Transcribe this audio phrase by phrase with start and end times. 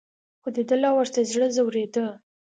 [0.41, 2.05] خو دده لا ورته زړه ځورېده.